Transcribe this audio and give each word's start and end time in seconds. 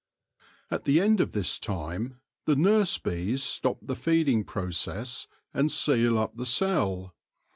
At 0.71 0.85
the 0.85 0.99
end 0.99 1.21
of 1.21 1.31
this 1.33 1.59
time 1.59 2.21
the 2.45 2.55
nurse 2.55 2.97
bees 2.97 3.43
stop 3.43 3.77
the 3.83 3.95
feeding 3.95 4.43
process 4.43 5.27
and 5.53 5.71
seal 5.71 6.17
up 6.17 6.35
the 6.37 6.45
cell. 6.47 7.13